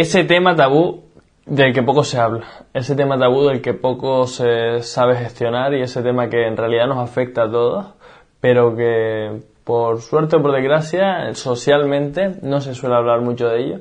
[0.00, 1.04] ese tema tabú
[1.46, 5.82] del que poco se habla, ese tema tabú del que poco se sabe gestionar y
[5.82, 7.86] ese tema que en realidad nos afecta a todos,
[8.40, 13.80] pero que por suerte o por desgracia socialmente no se suele hablar mucho de ello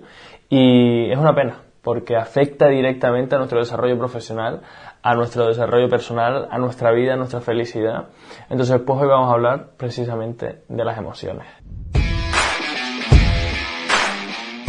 [0.50, 4.62] y es una pena porque afecta directamente a nuestro desarrollo profesional,
[5.02, 8.06] a nuestro desarrollo personal, a nuestra vida, a nuestra felicidad.
[8.50, 11.46] Entonces, pues hoy vamos a hablar precisamente de las emociones.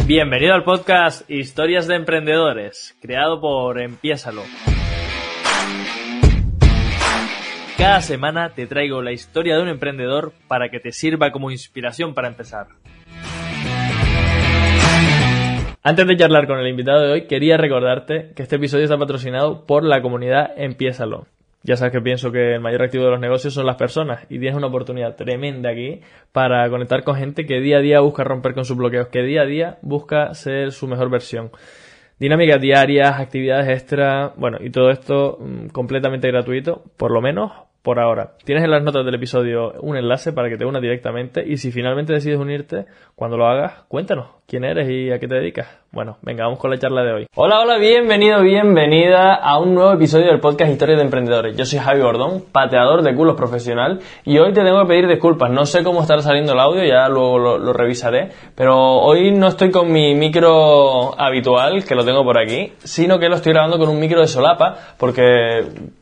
[0.07, 4.43] Bienvenido al podcast Historias de Emprendedores, creado por Empiésalo.
[7.75, 12.13] Cada semana te traigo la historia de un emprendedor para que te sirva como inspiración
[12.13, 12.67] para empezar.
[15.81, 19.65] Antes de charlar con el invitado de hoy, quería recordarte que este episodio está patrocinado
[19.65, 21.25] por la comunidad Empiésalo.
[21.65, 24.37] Ya sabes que pienso que el mayor activo de los negocios son las personas y
[24.37, 25.99] tienes una oportunidad tremenda aquí
[26.31, 29.41] para conectar con gente que día a día busca romper con sus bloqueos, que día
[29.41, 31.49] a día busca ser su mejor versión.
[32.19, 37.51] Dinámicas diarias, actividades extra, bueno, y todo esto mm, completamente gratuito, por lo menos
[37.85, 38.31] por ahora.
[38.43, 41.71] Tienes en las notas del episodio un enlace para que te unas directamente y si
[41.71, 45.67] finalmente decides unirte, cuando lo hagas, cuéntanos quién eres y a qué te dedicas.
[45.91, 47.27] Bueno, venga, vamos con la charla de hoy.
[47.35, 51.55] Hola, hola, bienvenido, bienvenida a un nuevo episodio del podcast Historias de Emprendedores.
[51.55, 55.51] Yo soy Javi Gordón, pateador de culos profesional y hoy te tengo que pedir disculpas.
[55.51, 59.47] No sé cómo estará saliendo el audio, ya luego lo, lo revisaré, pero hoy no
[59.47, 63.77] estoy con mi micro habitual, que lo tengo por aquí, sino que lo estoy grabando
[63.77, 65.93] con un micro de solapa porque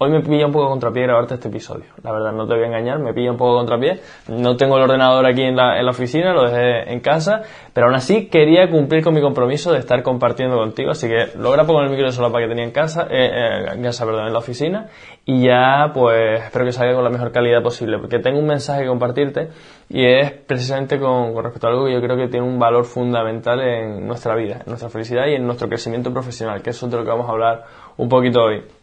[0.00, 1.86] Hoy me pilla un poco contrapié grabarte este episodio.
[2.04, 3.98] La verdad, no te voy a engañar, me pilla un poco contrapié.
[4.28, 7.88] No tengo el ordenador aquí en la, en la oficina, lo dejé en casa, pero
[7.88, 11.74] aún así quería cumplir con mi compromiso de estar compartiendo contigo, así que lo grabo
[11.74, 14.32] con el micro de solapa que tenía en casa, eh, eh, en casa, perdón, en
[14.32, 14.86] la oficina,
[15.24, 18.82] y ya pues espero que salga con la mejor calidad posible, porque tengo un mensaje
[18.82, 19.48] que compartirte
[19.88, 22.84] y es precisamente con, con respecto a algo que yo creo que tiene un valor
[22.84, 26.92] fundamental en nuestra vida, en nuestra felicidad y en nuestro crecimiento profesional, que eso es
[26.92, 27.64] de lo que vamos a hablar
[27.96, 28.77] un poquito hoy.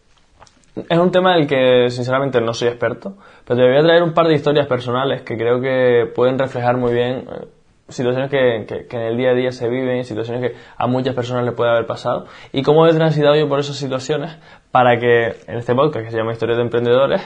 [0.76, 4.14] Es un tema del que sinceramente no soy experto, pero te voy a traer un
[4.14, 7.48] par de historias personales que creo que pueden reflejar muy bien eh,
[7.88, 8.56] situaciones que,
[8.90, 11.86] en el día a día se viven, situaciones que a muchas personas les puede haber
[11.86, 14.38] pasado y cómo he transitado yo por esas situaciones
[14.72, 17.22] para que en este podcast que se llama Historias de Emprendedores,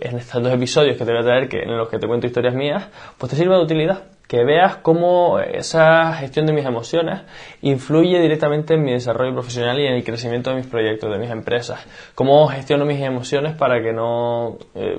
[0.00, 2.26] en estos dos episodios que te voy a traer que, en los que te cuento
[2.26, 2.88] historias mías,
[3.18, 7.22] pues te sirva de utilidad que veas cómo esa gestión de mis emociones
[7.62, 11.30] influye directamente en mi desarrollo profesional y en el crecimiento de mis proyectos, de mis
[11.30, 11.84] empresas.
[12.14, 14.98] Cómo gestiono mis emociones para que no eh,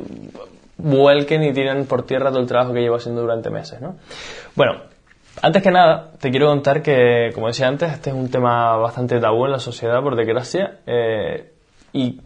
[0.75, 3.79] vuelquen y tiren por tierra todo el trabajo que llevo haciendo durante meses.
[3.79, 3.95] ¿no?
[4.53, 4.81] Bueno,
[5.41, 9.17] antes que nada, te quiero contar que, como decía antes, este es un tema bastante
[9.21, 11.53] tabú en la sociedad, por desgracia, eh,
[11.93, 12.19] y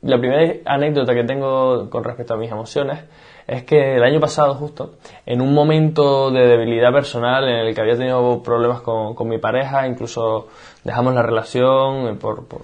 [0.00, 2.98] la primera anécdota que tengo con respecto a mis emociones
[3.46, 4.94] es que el año pasado justo,
[5.26, 9.38] en un momento de debilidad personal en el que había tenido problemas con, con mi
[9.38, 10.48] pareja, incluso
[10.84, 12.62] dejamos la relación eh, por, por,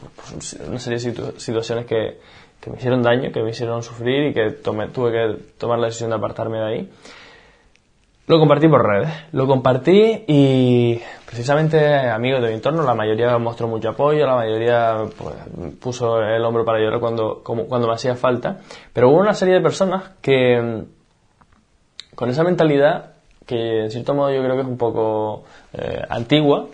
[0.69, 2.19] una serie de situaciones que,
[2.61, 6.11] que, me hicieron daño, que me hicieron sufrir y que tuve que tomar la decisión
[6.11, 6.91] de apartarme de ahí.
[8.29, 13.69] Lo compartí por redes, lo compartí y precisamente amigos de mi entorno, la mayoría mostró
[13.69, 15.35] mucho apoyo, la mayoría pues,
[15.81, 18.59] puso el hombro para llorar cuando, cuando me hacía falta,
[18.93, 20.85] pero hubo una serie de personas que
[22.15, 23.13] con esa mentalidad,
[23.47, 26.67] que en cierto modo yo creo que es un poco eh, antigua,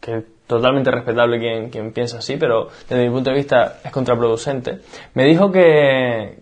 [0.00, 3.90] que es totalmente respetable quien, quien piensa así, pero desde mi punto de vista es
[3.90, 4.78] contraproducente,
[5.14, 6.41] me dijo que,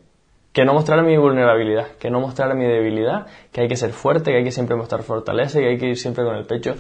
[0.52, 4.32] que no mostrara mi vulnerabilidad, que no mostrara mi debilidad, que hay que ser fuerte,
[4.32, 6.74] que hay que siempre mostrar fortaleza y que hay que ir siempre con el pecho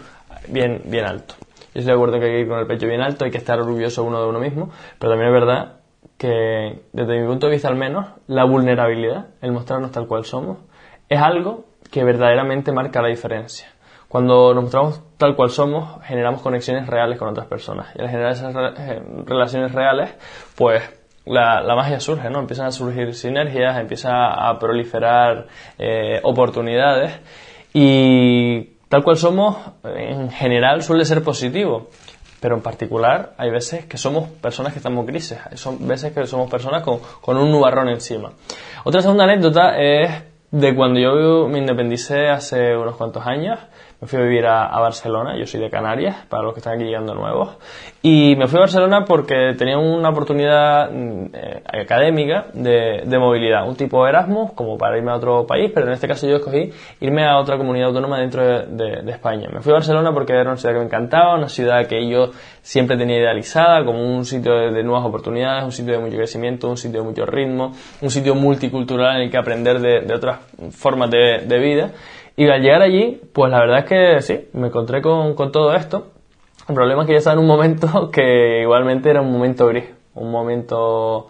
[0.48, 1.34] bien, bien alto.
[1.72, 3.38] Yo estoy de acuerdo que hay que ir con el pecho bien alto, hay que
[3.38, 5.80] estar orgulloso uno de uno mismo, pero también es verdad
[6.18, 10.58] que desde mi punto de vista al menos, la vulnerabilidad, el mostrarnos tal cual somos,
[11.08, 13.68] es algo que verdaderamente marca la diferencia.
[14.08, 17.94] Cuando nos mostramos tal cual somos, generamos conexiones reales con otras personas.
[17.94, 20.12] Y al generar esas eh, relaciones reales,
[20.56, 20.82] pues
[21.30, 22.40] la, la, magia surge, ¿no?
[22.40, 24.10] Empiezan a surgir sinergias, empieza
[24.48, 25.46] a proliferar
[25.78, 27.12] eh, oportunidades
[27.72, 31.88] y tal cual somos, en general suele ser positivo,
[32.40, 36.50] pero en particular hay veces que somos personas que estamos grises, son veces que somos
[36.50, 38.32] personas con, con un nubarrón encima.
[38.84, 40.10] Otra segunda anécdota es
[40.50, 43.58] de cuando yo me independicé hace unos cuantos años
[44.00, 46.84] me fui a vivir a, Barcelona, yo soy de Canarias, para los que están aquí
[46.84, 47.58] llegando nuevos,
[48.02, 53.68] y me fui a Barcelona porque tenía una oportunidad mm, eh, académica de, de, movilidad,
[53.68, 56.72] un tipo Erasmus, como para irme a otro país, pero en este caso yo escogí
[57.00, 59.50] irme a otra comunidad autónoma dentro de, de, España.
[59.52, 62.30] Me fui a Barcelona porque era una ciudad que me encantaba, una ciudad que yo
[62.62, 66.78] siempre tenía idealizada como un sitio de, nuevas oportunidades, un sitio de mucho crecimiento, un
[66.78, 71.58] sitio de mucho ritmo, un sitio multicultural en el que aprender de, otras formas de
[71.58, 71.90] vida.
[72.40, 75.74] Y al llegar allí, pues la verdad es que sí, me encontré con, con todo
[75.74, 76.06] esto.
[76.66, 79.84] El problema es que yo estaba en un momento que igualmente era un momento gris,
[80.14, 81.28] un momento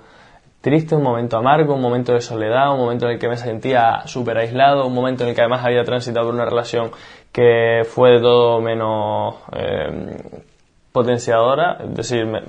[0.61, 4.07] triste, un momento amargo, un momento de soledad, un momento en el que me sentía
[4.07, 6.93] súper aislado, un momento en el que además había transitado por una relación
[7.33, 10.45] que fue de todo menos eh,
[10.93, 12.43] potenciadora, es decir, me,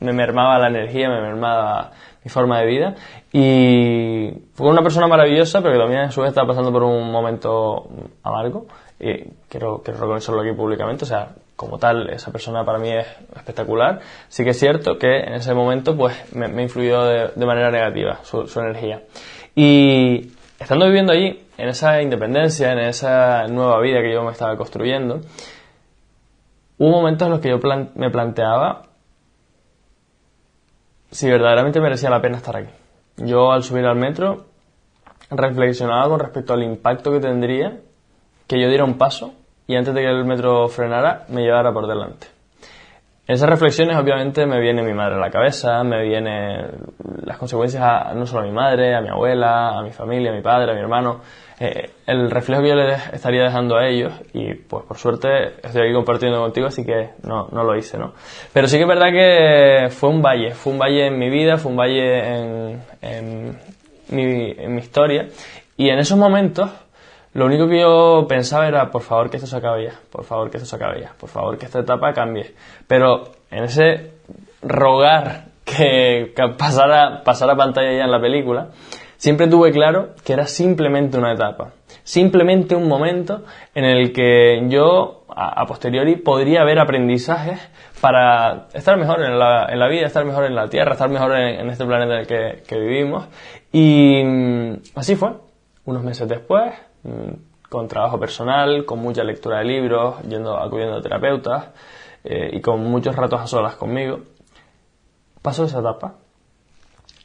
[0.00, 1.92] me, mermaba la energía, me mermaba
[2.24, 2.94] mi forma de vida
[3.32, 7.10] y fue una persona maravillosa, pero que también a su vez estaba pasando por un
[7.12, 7.88] momento
[8.24, 8.66] amargo
[8.98, 13.06] y quiero, quiero reconocerlo aquí públicamente, o sea, como tal, esa persona para mí es
[13.34, 14.00] espectacular.
[14.28, 17.70] Sí que es cierto que en ese momento pues me, me influyó de, de, manera
[17.70, 19.02] negativa su, su, energía.
[19.54, 24.56] Y estando viviendo allí, en esa independencia, en esa nueva vida que yo me estaba
[24.56, 25.20] construyendo,
[26.78, 28.84] hubo momentos en los que yo plan me planteaba
[31.10, 32.70] si verdaderamente merecía la pena estar aquí.
[33.16, 34.46] Yo al subir al metro
[35.30, 37.80] reflexionaba con respecto al impacto que tendría
[38.46, 39.32] que yo diera un paso
[39.66, 42.35] y antes de que el metro frenara me llevara por delante.
[43.26, 46.70] Esas reflexiones obviamente me viene mi madre a la cabeza, me vienen
[47.24, 50.42] las consecuencias no solo a mi madre, a mi abuela, a mi familia, a mi
[50.42, 51.22] padre, a mi hermano,
[51.58, 55.82] eh, el reflejo que yo les estaría dejando a ellos y pues por suerte estoy
[55.82, 58.12] aquí compartiendo contigo así que no, no lo hice, ¿no?
[58.52, 61.56] Pero sí que es verdad que fue un valle, fue un valle en mi vida,
[61.56, 63.56] fue un valle en
[64.08, 65.26] mi historia
[65.76, 66.70] y en esos momentos
[67.36, 70.50] lo único que yo pensaba era, por favor, que esto se acabe ya, por favor,
[70.50, 72.54] que esto se acabe ya, por favor, que esta etapa cambie.
[72.86, 74.12] Pero en ese
[74.62, 78.68] rogar que, que pasara, pasara pantalla ya en la película,
[79.18, 81.72] siempre tuve claro que era simplemente una etapa,
[82.04, 83.44] simplemente un momento
[83.74, 87.60] en el que yo, a, a posteriori, podría haber aprendizajes
[88.00, 91.36] para estar mejor en la, en la, vida, estar mejor en la Tierra, estar mejor
[91.36, 93.26] en, en este planeta en el que, que vivimos.
[93.72, 95.32] Y mm, así fue.
[95.84, 96.72] Unos meses después,
[97.68, 101.70] con trabajo personal, con mucha lectura de libros, yendo, acudiendo a terapeutas
[102.24, 104.20] eh, y con muchos ratos a solas conmigo.
[105.42, 106.14] Pasó esa etapa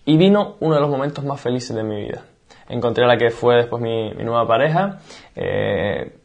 [0.05, 2.23] y vino uno de los momentos más felices de mi vida.
[2.69, 4.99] Encontré a la que fue después mi, nueva pareja.
[5.35, 6.17] Eh,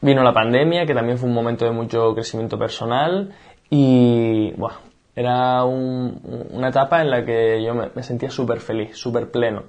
[0.00, 3.34] vino la pandemia, que también fue un momento de mucho crecimiento personal
[3.70, 4.76] y bueno,
[5.16, 9.62] era un, una etapa en la que yo me, me sentía súper feliz, súper pleno.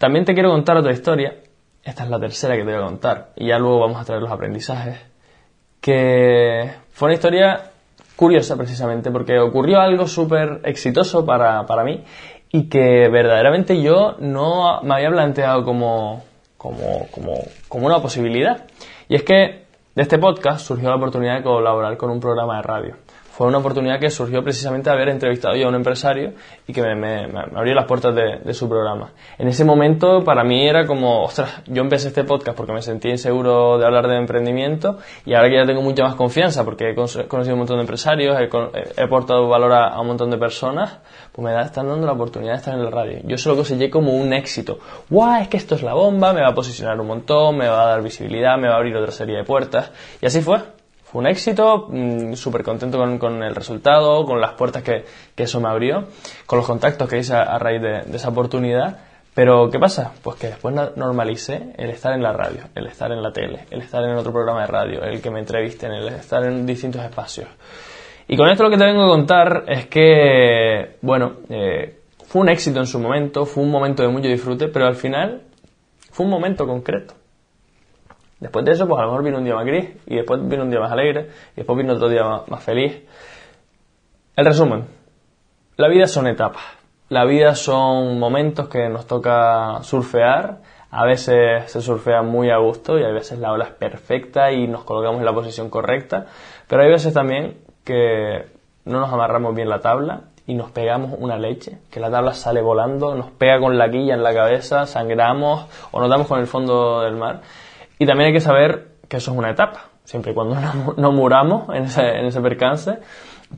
[0.00, 1.34] También te quiero contar otra historia.
[1.84, 3.32] Esta es la tercera que te voy a contar.
[3.36, 4.98] Y ya luego vamos a traer los aprendizajes.
[5.78, 7.72] Que fue una historia
[8.16, 12.02] curiosa precisamente porque ocurrió algo súper exitoso para, para, mí
[12.50, 16.24] y que verdaderamente yo no me había planteado como,
[16.56, 17.34] como, como,
[17.68, 18.64] como una posibilidad.
[19.06, 22.62] Y es que de este podcast surgió la oportunidad de colaborar con un programa de
[22.62, 22.96] radio
[23.30, 26.32] fue una oportunidad que surgió precisamente haber entrevistado yo a un empresario
[26.66, 29.12] y que me, me, abrió las puertas de, su programa.
[29.38, 33.08] En ese momento para mí era como, ostras, yo empecé este podcast porque me sentí
[33.08, 36.94] inseguro de hablar de emprendimiento y ahora que ya tengo mucha más confianza porque he
[36.94, 38.50] conocido un montón de empresarios, he,
[39.00, 40.98] he aportado valor a, un montón de personas,
[41.32, 43.20] pues me da, están dando la oportunidad de estar en la radio.
[43.24, 44.78] Yo se lo coseché como un éxito.
[45.08, 45.40] ¡Guau!
[45.40, 47.86] Es que esto es la bomba, me va a posicionar un montón, me va a
[47.90, 49.92] dar visibilidad, me va a abrir otra serie de puertas.
[50.20, 50.79] Y así fue
[51.10, 55.04] fue un éxito, mmm, súper contento con, el resultado, con las puertas que,
[55.34, 56.04] que, eso me abrió,
[56.46, 58.98] con los contactos que hice a, a raíz de, de, esa oportunidad.
[59.34, 60.12] Pero, ¿qué pasa?
[60.22, 63.80] Pues que después normalicé el estar en la radio, el estar en la tele, el
[63.80, 67.48] estar en otro programa de radio, el que me entrevisten, el estar en distintos espacios.
[68.28, 72.48] Y con esto lo que te vengo a contar es que, bueno, eh, fue un
[72.50, 75.42] éxito en su momento, fue un momento de mucho disfrute, pero al final
[76.12, 77.19] fue un momento concreto
[78.40, 80.62] Después de eso, pues a lo mejor vino un día más gris, y después vino
[80.62, 83.02] un día más alegre, y después vino otro día más, más feliz.
[84.34, 84.86] El resumen,
[85.76, 86.62] la vida son etapas,
[87.10, 92.98] la vida son momentos que nos toca surfear, a veces se surfea muy a gusto
[92.98, 96.26] y a veces la ola es perfecta y nos colocamos en la posición correcta,
[96.66, 98.46] pero hay veces también que
[98.86, 102.60] no nos amarramos bien la tabla y nos pegamos una leche, que la tabla sale
[102.60, 106.46] volando, nos pega con la quilla en la cabeza, sangramos o nos damos con el
[106.46, 107.40] fondo del mar
[108.00, 109.90] y también hay que saber que eso es una etapa.
[110.04, 110.56] Siempre y cuando
[110.96, 112.98] no, muramos en ese, en ese percance,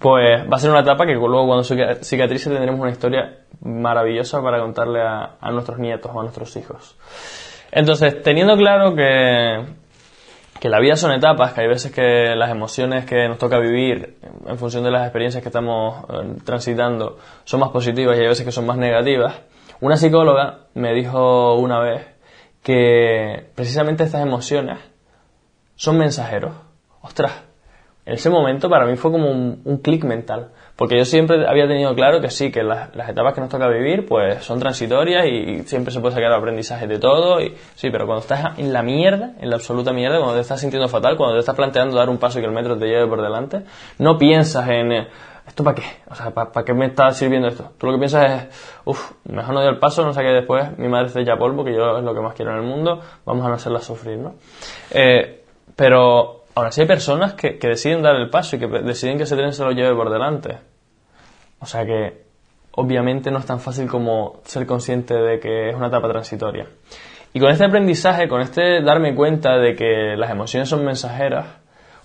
[0.01, 4.59] pues va a ser una etapa que luego cuando cicatrice tendremos una historia maravillosa para
[4.59, 6.99] contarle a, a nuestros nietos o a nuestros hijos.
[7.71, 9.65] Entonces, teniendo claro que,
[10.59, 14.17] que la vida son etapas, que hay veces que las emociones que nos toca vivir
[14.45, 18.45] en función de las experiencias que estamos eh, transitando son más positivas y hay veces
[18.45, 19.41] que son más negativas,
[19.81, 22.12] una psicóloga me dijo una vez
[22.63, 24.79] que precisamente estas emociones
[25.75, 26.53] son mensajeros.
[27.01, 27.33] Ostras,
[28.05, 30.51] ese momento para mí fue como un, un clic mental.
[30.77, 34.07] Porque yo siempre había tenido claro que sí, que las, etapas que nos toca vivir
[34.07, 37.41] pues son transitorias y, siempre se puede sacar aprendizaje de todo.
[37.41, 40.61] Y, sí, pero cuando estás en la mierda, en la absoluta mierda, cuando te estás
[40.61, 43.07] sintiendo fatal, cuando te estás planteando dar un paso y que el metro te lleve
[43.07, 43.63] por delante,
[43.99, 44.93] no piensas en...
[44.93, 45.09] Eh,
[45.47, 45.85] ¿Esto para qué?
[46.09, 47.73] O sea, ¿para, qué me está sirviendo esto?
[47.77, 50.79] Tú lo que piensas es, uff, mejor no doy el paso, no sé qué después,
[50.79, 53.01] mi madre se ya polvo, que yo es lo que más quiero en el mundo,
[53.25, 54.35] vamos a no hacerla sufrir, ¿no?
[54.91, 55.45] Eh,
[55.75, 59.37] pero Ahora, si hay personas que, deciden dar el paso y que deciden que ese
[59.37, 60.59] tren se lo lleve por delante.
[61.61, 62.25] O sea que,
[62.73, 66.67] obviamente, no es tan fácil como ser consciente de que es una etapa transitoria.
[67.33, 71.47] Y con este aprendizaje, con este darme cuenta de que las emociones son mensajeras,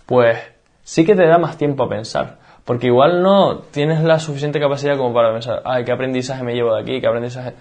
[0.05, 0.37] pues
[0.83, 2.37] sí que te da más tiempo a pensar.
[2.67, 6.75] Porque igual no tienes la suficiente capacidad como para pensar, ay, ¿qué aprendizaje me llevo
[6.75, 7.01] de aquí?
[7.01, 7.53] ¿Qué aprendizaje?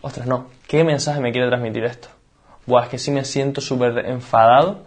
[0.00, 2.08] Ostras, no, ¿qué mensaje me quiere transmitir esto?
[2.66, 4.78] Buah, es que sí me siento súper enfadado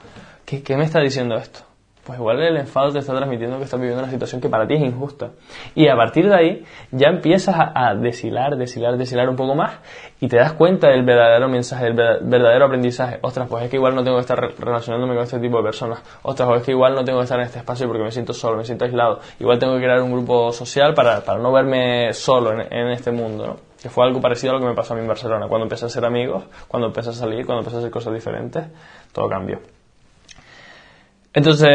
[0.47, 1.59] ¿Qué, me está diciendo esto?
[2.07, 4.75] Pues igual el enfado te está transmitiendo que estás viviendo una situación que para ti
[4.75, 5.31] es injusta.
[5.75, 9.73] Y a partir de ahí ya empiezas a, deshilar, deshilar, deshilar un poco más
[10.21, 13.19] y te das cuenta del verdadero mensaje, del verdadero aprendizaje.
[13.21, 16.01] Ostras, pues es que igual no tengo que estar relacionándome con este tipo de personas.
[16.21, 18.31] Ostras, pues es que igual no tengo que estar en este espacio porque me siento
[18.31, 19.19] solo, me siento aislado.
[19.41, 23.47] Igual tengo que crear un grupo social para, no verme solo en, en este mundo,
[23.47, 23.55] ¿no?
[23.83, 25.49] que fue algo parecido a lo que me pasó a mí en Barcelona.
[25.49, 28.63] Cuando empecé a ser amigos, cuando empecé a salir, cuando empecé a hacer cosas diferentes,
[29.11, 29.59] todo cambió.
[31.33, 31.69] Entonces,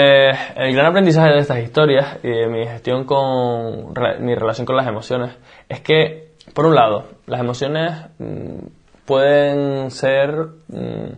[0.57, 4.87] el gran aprendizaje de estas historias y de mi gestión con mi relación con las
[4.87, 5.37] emociones
[5.69, 8.59] es que, por un lado, las emociones mm,
[9.05, 10.31] pueden ser,
[10.69, 11.13] mm,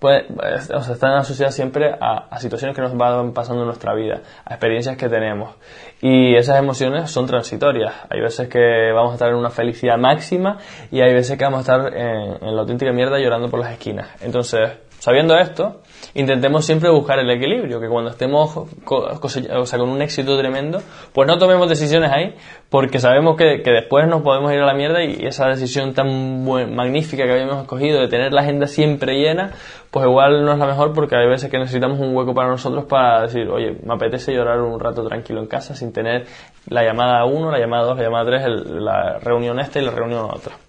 [0.00, 4.54] o sea, están asociadas siempre a, situaciones que nos van pasando en nuestra vida, a
[4.54, 5.56] experiencias que tenemos.
[6.00, 7.92] Y esas emociones son transitorias.
[8.08, 10.58] Hay veces que vamos a estar en una felicidad máxima
[10.90, 13.72] y hay veces que vamos a estar en, en la auténtica mierda llorando por las
[13.72, 14.08] esquinas.
[14.22, 15.80] Entonces, sabiendo esto,
[16.14, 18.52] intentemos siempre buscar el equilibrio, que cuando estemos
[18.84, 22.34] con un éxito tremendo, pues no tomemos decisiones ahí,
[22.70, 27.24] porque sabemos que, después nos podemos ir a la mierda y esa decisión tan magnífica
[27.24, 29.52] que habíamos escogido de tener la agenda siempre llena,
[29.90, 32.84] pues igual no es la mejor porque hay veces que necesitamos un hueco para nosotros
[32.84, 36.26] para decir, oye, me apetece llorar un rato tranquilo en casa sin tener
[36.68, 38.44] la llamada 1, la llamada 2, la llamada 3,
[38.80, 40.65] la reunión esta y la reunión otra.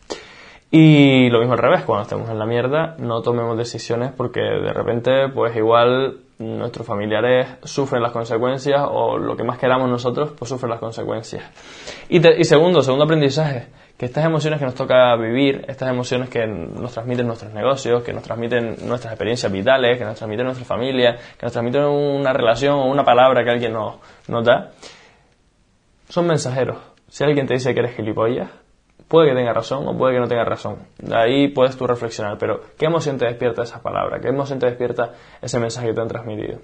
[0.70, 4.74] Y lo mismo al revés, cuando estemos en la mierda, no tomemos decisiones porque de
[4.74, 10.50] repente, pues igual nuestros familiares sufren las consecuencias o lo que más queramos nosotros, pues
[10.50, 11.44] sufren las consecuencias.
[12.10, 16.92] Y, segundo, segundo aprendizaje, que estas emociones que nos toca vivir, estas emociones que nos
[16.92, 21.46] transmiten nuestros negocios, que nos transmiten nuestras experiencias vitales, que nos transmiten nuestra familia, que
[21.46, 23.96] nos transmiten una relación o una palabra que alguien nos,
[24.28, 24.72] nos da,
[26.10, 26.78] son mensajeros.
[27.08, 28.50] Si alguien te dice que eres gilipollas,
[29.08, 30.80] Puede que tenga razón o puede que no tenga razón.
[30.98, 34.20] De ahí puedes tú reflexionar, pero ¿qué emoción te despierta esa palabra?
[34.20, 36.60] ¿Qué emoción te despierta ese mensaje que te han transmitido?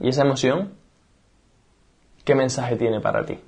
[0.00, 0.72] Y esa emoción,
[2.24, 3.38] ¿qué mensaje tiene para ti?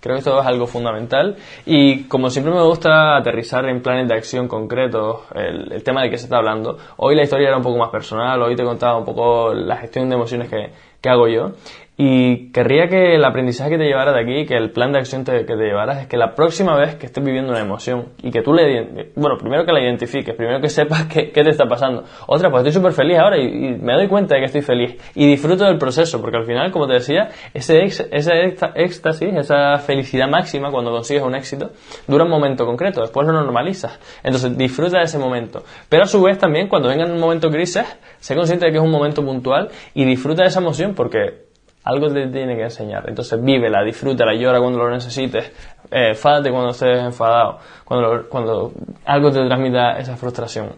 [0.00, 4.14] Creo que esto es algo fundamental y como siempre me gusta aterrizar en planes de
[4.14, 7.78] acción concretos el, tema de que se está hablando, hoy la historia era un poco
[7.78, 11.52] más personal, hoy te contaba un poco la gestión de emociones que, que hago yo
[11.98, 15.24] y querría que el aprendizaje que te llevara de aquí, que el plan de acción
[15.24, 18.42] que te llevaras, es que la próxima vez que estés viviendo una emoción y que
[18.42, 19.12] tú le...
[19.14, 22.04] Bueno, primero que la identifiques, primero que sepas qué, te está pasando.
[22.26, 24.96] Otra, pues estoy súper feliz ahora y, me doy cuenta de que estoy feliz.
[25.14, 30.28] Y disfruto del proceso, porque al final, como te decía, ese, ese éxtasis, esa felicidad
[30.28, 31.70] máxima cuando consigues un éxito,
[32.06, 33.98] dura un momento concreto, después lo normalizas.
[34.22, 35.64] Entonces, disfruta de ese momento.
[35.88, 37.84] Pero a su vez también, cuando venga un momento crisis,
[38.18, 41.46] sé consciente de que es un momento puntual y disfruta de esa emoción porque
[41.86, 43.08] algo te tiene que enseñar.
[43.08, 45.52] Entonces vívela, disfrútala, llora cuando lo necesites,
[45.90, 48.72] eh, cuando estés enfadado, cuando, cuando
[49.04, 50.74] algo te transmita esa frustración.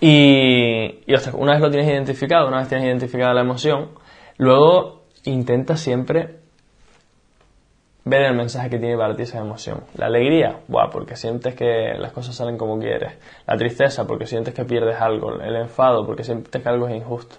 [0.00, 3.88] Y, y una vez lo tienes identificado, una vez tienes identificada la emoción,
[4.36, 6.36] luego intenta siempre
[8.04, 9.82] ver el mensaje que tiene para ti esa emoción.
[9.96, 13.14] La alegría, buah, porque sientes que las cosas salen como quieres.
[13.44, 15.32] La tristeza, porque sientes que pierdes algo.
[15.40, 17.38] El enfado, porque sientes que algo es injusto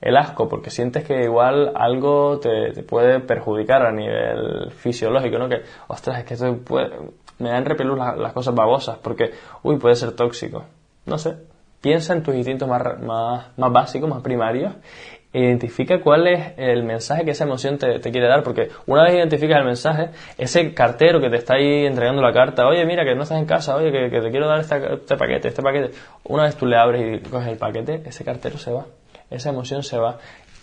[0.00, 5.48] el asco, porque sientes que igual algo te, puede perjudicar a nivel fisiológico, ¿no?
[5.48, 6.90] Que, ostras, es que esto puede,
[7.38, 10.64] me dan repelús las, cosas babosas, porque, uy, puede ser tóxico.
[11.06, 11.36] No sé,
[11.80, 14.74] piensa en tus instintos más, más, más básicos, más primarios,
[15.32, 19.14] e identifica cuál es el mensaje que esa emoción te, quiere dar, porque una vez
[19.14, 23.14] identificas el mensaje, ese cartero que te está ahí entregando la carta, oye, mira, que
[23.14, 25.90] no estás en casa, oye, que, te quiero dar este paquete, este paquete,
[26.24, 28.86] una vez tú le abres y coges el paquete, ese cartero se va
[29.30, 30.18] esa emoción se va.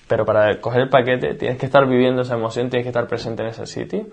[0.07, 3.41] Pero para coger el paquete tienes que estar viviendo esa emoción, tienes que estar presente
[3.43, 4.07] en ese sitio.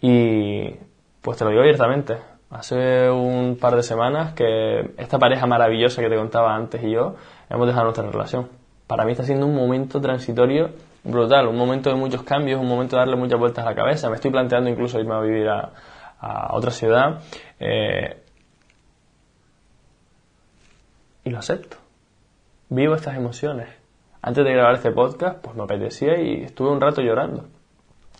[0.00, 0.74] Y
[1.22, 2.18] pues te lo digo abiertamente.
[2.50, 7.14] Hace un par de semanas que esta pareja maravillosa que te contaba antes y yo
[7.48, 8.48] hemos dejado nuestra relación.
[8.86, 10.70] Para mí está siendo un momento transitorio
[11.04, 14.08] brutal, un momento de muchos cambios, un momento de darle muchas vueltas a la cabeza.
[14.08, 15.72] Me estoy planteando incluso irme a vivir a,
[16.50, 17.20] otra ciudad.
[17.58, 18.20] Eh,
[21.24, 21.76] y lo acepto.
[22.68, 23.79] Vivo estas emociones.
[24.22, 27.46] Antes de grabar este podcast, pues me apetecía y estuve un rato llorando.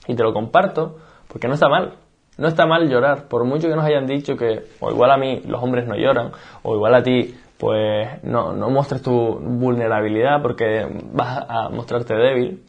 [0.07, 1.95] Y te lo comparto porque no está mal.
[2.39, 5.43] No está mal llorar, por mucho que nos hayan dicho que, o igual a mí,
[5.47, 10.87] los hombres no lloran, o igual a ti, pues no, no muestres tu vulnerabilidad porque
[11.13, 12.65] vas a mostrarte débil.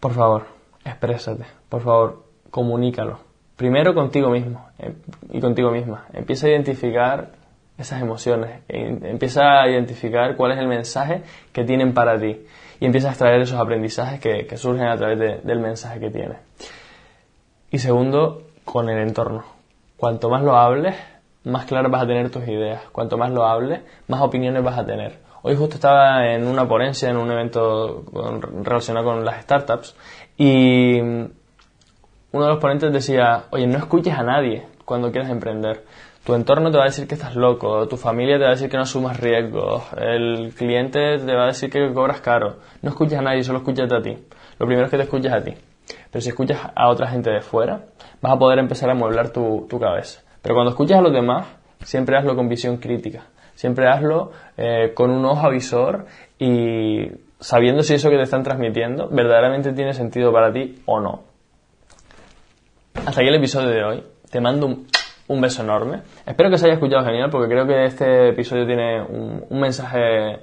[0.00, 0.46] Por favor,
[0.82, 3.18] exprésate, por favor, comunícalo.
[3.56, 4.94] Primero contigo mismo eh,
[5.30, 6.06] y contigo misma.
[6.14, 7.32] Empieza a identificar
[7.82, 11.22] esas emociones, empieza a identificar cuál es el mensaje
[11.52, 12.40] que tienen para ti
[12.80, 16.38] y empieza a extraer esos aprendizajes que, surgen a través del mensaje que tienes.
[17.70, 19.44] Y segundo, con el entorno.
[19.96, 20.96] Cuanto más lo hables,
[21.44, 22.82] más claras vas a tener tus ideas.
[22.90, 25.18] Cuanto más lo hables, más opiniones vas a tener.
[25.42, 28.04] Hoy justo estaba en una ponencia, en un evento
[28.62, 29.96] relacionado con las startups,
[30.36, 35.84] y uno de los ponentes decía, oye, no escuches a nadie cuando quieres emprender.
[36.24, 38.70] Tu entorno te va a decir que estás loco, tu familia te va a decir
[38.70, 42.58] que no asumas riesgos, el cliente te va a decir que cobras caro.
[42.80, 44.16] No escuches a nadie, solo escúchate a ti.
[44.60, 45.54] Lo primero es que te escuches a ti.
[46.12, 47.86] Pero si escuchas a otra gente de fuera,
[48.20, 50.22] vas a poder empezar a mueblar tu, cabeza.
[50.42, 51.46] Pero cuando escuchas a los demás,
[51.82, 53.24] siempre hazlo con visión crítica.
[53.54, 56.06] Siempre hazlo eh, con un ojo avisor
[56.38, 57.10] y
[57.40, 61.24] sabiendo si eso que te están transmitiendo verdaderamente tiene sentido para ti o no.
[62.94, 64.04] Hasta aquí el episodio de hoy.
[64.30, 64.86] Te mando un,
[65.40, 66.02] beso enorme.
[66.26, 70.40] Espero que se haya escuchado genial porque creo que este episodio tiene un, un mensaje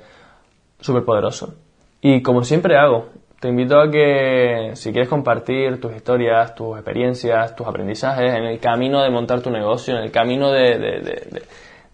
[0.80, 1.56] súper poderoso.
[2.02, 3.10] Y como siempre hago,
[3.40, 8.60] te invito a que si quieres compartir tus historias, tus experiencias, tus aprendizajes en el
[8.60, 11.42] camino de montar tu negocio, en el camino de,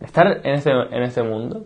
[0.01, 1.65] estar en este, en este mundo,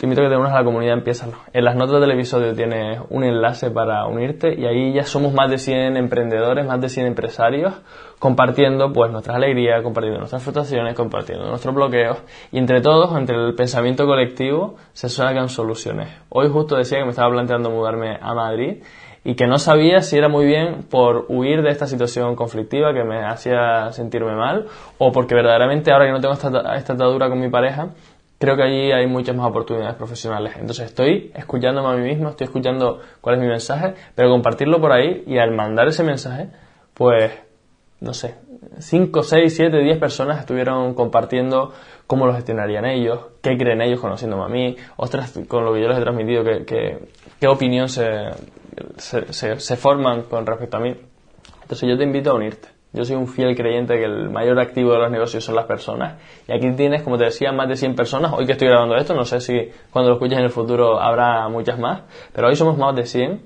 [0.00, 1.34] te invito a que te unas a la comunidad Empiezalo.
[1.52, 5.50] En las notas del episodio tienes un enlace para unirte y ahí ya somos más
[5.50, 7.74] de 100 emprendedores, más de 100 empresarios
[8.18, 12.16] compartiendo pues nuestras alegrías, compartiendo nuestras frustraciones, compartiendo nuestros bloqueos
[12.50, 16.08] y entre todos, entre el pensamiento colectivo, se sacan soluciones.
[16.30, 18.82] Hoy justo decía que me estaba planteando mudarme a Madrid
[19.22, 23.04] y que no sabía si era muy bien por huir de esta situación conflictiva que
[23.04, 27.38] me hacía sentirme mal o porque verdaderamente ahora que no tengo esta, esta atadura con
[27.38, 27.90] mi pareja
[28.40, 30.54] creo que allí hay muchas más oportunidades profesionales.
[30.58, 34.92] Entonces estoy escuchándome a mí mismo, estoy escuchando cuál es mi mensaje, pero compartirlo por
[34.92, 36.48] ahí y al mandar ese mensaje,
[36.94, 37.30] pues,
[38.00, 38.36] no sé,
[38.78, 41.74] 5, 6, 7, 10 personas estuvieron compartiendo
[42.06, 45.88] cómo lo gestionarían ellos, qué creen ellos conociéndome a mí, otras con lo que yo
[45.88, 46.98] les he transmitido, qué,
[47.38, 48.06] qué, opinión se,
[48.96, 50.96] se, se forman con respecto a mí.
[51.60, 52.79] Entonces yo te invito a unirte.
[52.92, 56.20] Yo soy un fiel creyente que el mayor activo de los negocios son las personas.
[56.48, 58.32] Y aquí tienes, como te decía, más de 100 personas.
[58.32, 61.48] Hoy que estoy grabando esto, no sé si cuando lo escuches en el futuro habrá
[61.48, 63.42] muchas más, pero hoy somos más de 100.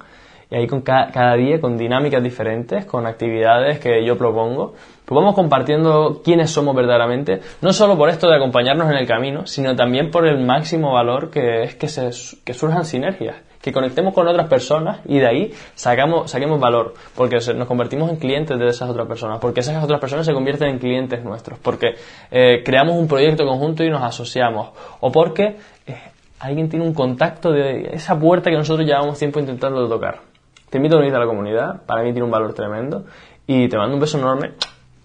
[0.50, 5.34] Y ahí con cada, día, con dinámicas diferentes, con actividades que yo propongo, pues vamos
[5.34, 10.10] compartiendo quiénes somos verdaderamente, no solo por esto de acompañarnos en el camino, sino también
[10.10, 15.20] por el máximo valor que es que, surjan sinergias que conectemos con otras personas y
[15.20, 19.60] de ahí sacamos, saquemos valor, porque nos convertimos en clientes de esas otras personas, porque
[19.60, 21.94] esas otras personas se convierten en clientes nuestros, porque
[22.30, 24.68] eh, creamos un proyecto conjunto y nos asociamos,
[25.00, 25.96] o porque eh,
[26.40, 30.18] alguien tiene un contacto de esa puerta que nosotros llevamos tiempo intentando tocar.
[30.68, 33.06] Te invito a unirte a la comunidad, para mí tiene un valor tremendo,
[33.46, 34.50] y te mando un beso enorme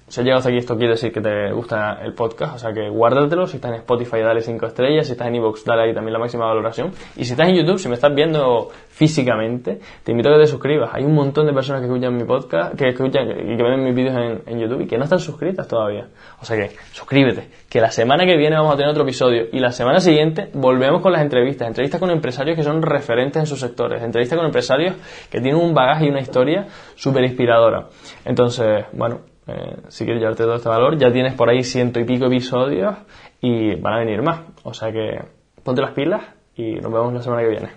[0.10, 2.89] si has llegado aquí, esto quiere decir que te gusta el podcast, o sea que
[2.89, 3.45] guárdatelo.
[3.45, 5.06] Si estás en Spotify, dale 5 estrellas.
[5.06, 6.91] Si estás en iVoox, dale ahí también la máxima valoración.
[7.15, 10.48] Y si estás en YouTube, si me estás viendo físicamente, te invito a que te
[10.48, 10.89] suscribas.
[10.93, 13.93] Hay un montón de personas que escuchan mi podcast, que escuchan y que ven mis
[13.93, 14.15] vídeos
[14.48, 16.08] en, YouTube y que no están suscritas todavía.
[16.41, 19.60] O sea que suscríbete, que la semana que viene vamos a tener otro episodio y
[19.60, 21.67] la semana siguiente volvemos con las entrevistas.
[21.67, 24.02] Entrevistas con empresarios que son referentes en sus sectores.
[24.02, 24.95] Entrevistas con empresarios
[25.30, 27.89] que tienen un bagaje y una historia súper inspiradora.
[28.26, 29.19] Entonces, bueno,
[29.50, 32.96] eh, si quieres llevarte todo este valor, ya tienes por ahí ciento y pico episodios
[33.42, 34.42] y van a venir más.
[34.64, 35.20] O sea que
[35.64, 36.22] ponte las pilas
[36.56, 37.70] y nos vemos la semana que viene.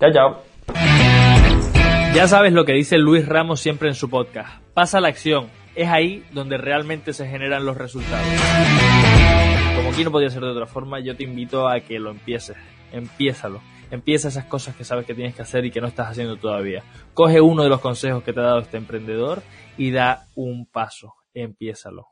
[0.00, 0.42] Chao, chao.
[2.14, 4.62] Ya sabes lo que dice Luis Ramos siempre en su podcast.
[4.74, 5.48] Pasa la acción.
[5.74, 8.26] Es ahí donde realmente se generan los resultados.
[9.76, 12.56] Como aquí no podía ser de otra forma, yo te invito a que lo empieces.
[12.92, 13.60] Empiézalo.
[13.90, 16.82] Empieza esas cosas que sabes que tienes que hacer y que no estás haciendo todavía.
[17.14, 19.42] Coge uno de los consejos que te ha dado este emprendedor
[19.76, 21.14] y da un paso.
[21.32, 22.08] Empiézalo.